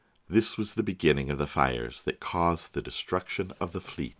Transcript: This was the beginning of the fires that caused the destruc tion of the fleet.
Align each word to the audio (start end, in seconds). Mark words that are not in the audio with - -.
This 0.27 0.57
was 0.57 0.73
the 0.73 0.81
beginning 0.81 1.29
of 1.29 1.37
the 1.37 1.45
fires 1.45 2.01
that 2.05 2.19
caused 2.19 2.73
the 2.73 2.81
destruc 2.81 3.27
tion 3.29 3.51
of 3.59 3.71
the 3.71 3.79
fleet. 3.81 4.09